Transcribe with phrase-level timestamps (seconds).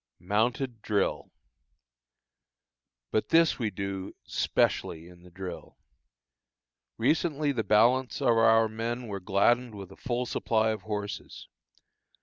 [0.17, 1.29] MOUNTED DRILL.
[3.11, 5.77] But this we do specially in the drill.
[6.97, 11.47] Recently the balance of our men were gladdened with a full supply of horses.